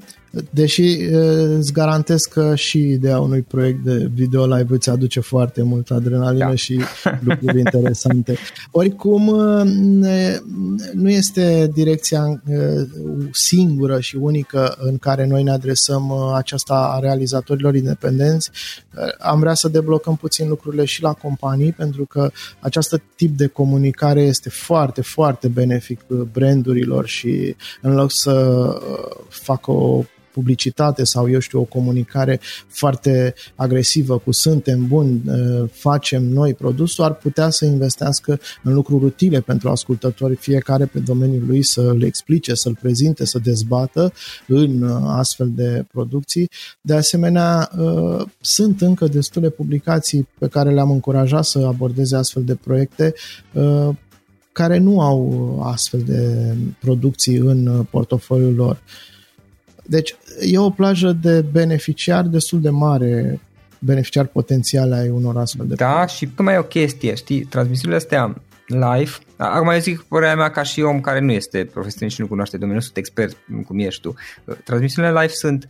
[0.50, 0.98] Deși
[1.58, 6.48] îți garantez că și ideea unui proiect de video live îți aduce foarte mult adrenalină
[6.48, 6.56] da.
[6.56, 6.82] și
[7.28, 8.38] lucruri interesante.
[8.72, 9.26] Oricum,
[10.94, 12.44] nu este direcția
[13.32, 18.52] singură și unică în care noi ne adresăm aceasta a realizatorilor independenți.
[19.20, 24.22] Am vrea să deblocăm puțin lucrurile și la companii, pentru că această tip de comunicare
[24.22, 28.68] este foarte, foarte benefic brandurilor și în loc să
[29.30, 36.24] facă o publicitate sau, eu știu, o comunicare foarte agresivă cu suntem buni, uh, facem
[36.24, 41.64] noi produsul, ar putea să investească în lucruri utile pentru ascultători, fiecare pe domeniul lui
[41.64, 44.14] să le explice, să-l prezinte, să dezbată
[44.48, 46.50] în uh, astfel de producții.
[46.82, 52.56] De asemenea, uh, sunt încă destule publicații pe care le-am încurajat să abordeze astfel de
[52.56, 53.14] proiecte
[54.52, 58.82] care nu au astfel de producții în portofoliul lor.
[59.90, 63.40] Deci e o plajă de beneficiari destul de mare,
[63.80, 68.42] beneficiari potențiale ai unor astfel de Da, și mai e o chestie, știi, transmisiunile astea
[68.68, 72.28] live, acum eu zic părerea mea ca și om care nu este profesionist și nu
[72.28, 73.38] cunoaște domeniul, sunt expert
[73.68, 74.14] cum ești tu.
[74.64, 75.68] Transmisiunile live sunt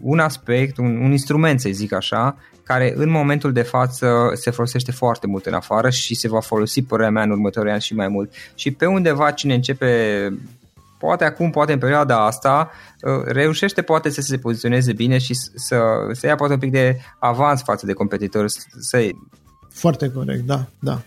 [0.00, 4.92] un aspect, un, un instrument, să zic așa, care în momentul de față se folosește
[4.92, 8.08] foarte mult în afară și se va folosi, părerea mea, în următorii ani și mai
[8.08, 8.32] mult.
[8.54, 9.88] Și pe undeva cine începe
[11.04, 15.78] poate acum, poate în perioada asta, uh, reușește poate să se poziționeze bine și să,
[16.12, 18.52] să ia poate un pic de avans față de competitori.
[18.78, 19.08] Să...
[19.68, 21.00] Foarte corect, da, da.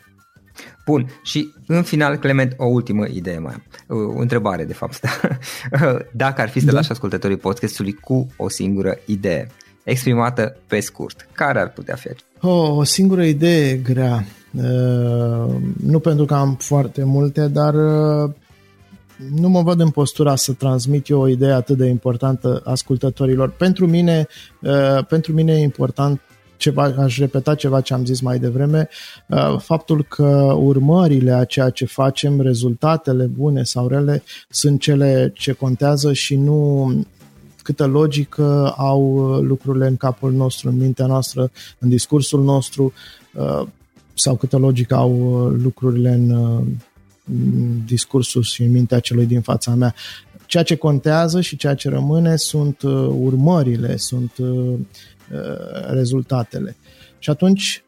[0.85, 4.99] Bun, și în final, Clement, o ultimă idee mai o întrebare de fapt.
[6.23, 6.71] Dacă ar fi să da.
[6.71, 9.47] lași ascultătorii podcastului cu o singură idee,
[9.83, 12.09] exprimată pe scurt, care ar putea fi
[12.41, 14.25] Oh, o singură idee grea.
[14.51, 18.31] Uh, nu pentru că am foarte multe, dar uh,
[19.17, 23.49] nu mă văd în postura să transmit eu o idee atât de importantă ascultătorilor.
[23.49, 24.27] Pentru mine,
[24.61, 26.21] uh, pentru mine e important
[26.57, 28.89] ceva, aș repeta ceva ce am zis mai devreme,
[29.27, 35.51] uh, faptul că urmările a ceea ce facem, rezultatele bune sau rele, sunt cele ce
[35.51, 36.91] contează și nu
[37.63, 42.93] câtă logică au lucrurile în capul nostru, în mintea noastră, în discursul nostru,
[43.33, 43.67] uh,
[44.13, 45.11] sau câtă logică au
[45.61, 46.29] lucrurile în
[47.85, 49.93] discursul și în mintea celui din fața mea.
[50.45, 54.31] Ceea ce contează și ceea ce rămâne sunt uh, urmările, sunt
[55.33, 56.75] Uh, rezultatele.
[57.19, 57.83] Și atunci,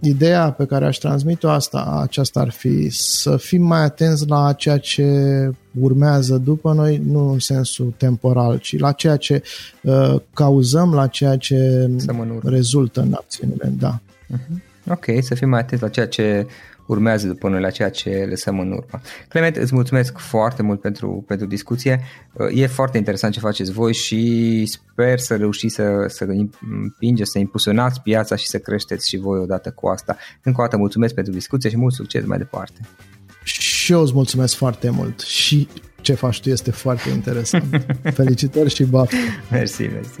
[0.00, 4.78] ideea pe care aș transmite-o asta, aceasta ar fi să fim mai atenți la ceea
[4.78, 5.04] ce
[5.80, 9.42] urmează după noi, nu în sensul temporal, ci la ceea ce
[9.82, 11.90] uh, cauzăm, la ceea ce
[12.42, 13.72] rezultă în acțiunile.
[13.78, 14.00] Da.
[14.00, 14.90] Uh-huh.
[14.90, 16.46] Ok, să fim mai atenți la ceea ce
[16.90, 19.00] urmează după noi la ceea ce lăsăm în urmă.
[19.28, 22.00] Clement, îți mulțumesc foarte mult pentru, pentru discuție.
[22.50, 26.26] E foarte interesant ce faceți voi și sper să reușiți să, să
[26.60, 30.16] împingeți, să impulsionați piața și să creșteți și voi odată cu asta.
[30.42, 32.80] Încă o dată mulțumesc pentru discuție și mult succes mai departe.
[33.44, 35.68] Și eu îți mulțumesc foarte mult și
[36.00, 37.86] ce faci tu este foarte interesant.
[38.18, 39.16] Felicitări și baftă!
[39.50, 40.20] Mersi, mersi!